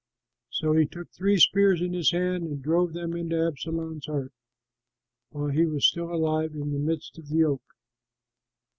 [0.49, 4.33] So he took three spears in his hand and drove them into Absalom's heart,
[5.29, 7.61] while he was still alive in the midst of the oak.